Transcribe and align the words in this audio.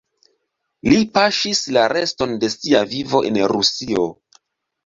Li 0.89 0.97
paŝis 1.17 1.61
la 1.77 1.83
reston 1.93 2.35
de 2.45 2.51
sia 2.55 2.83
vivo 2.95 3.23
en 3.31 3.41
Rusio. 3.55 4.09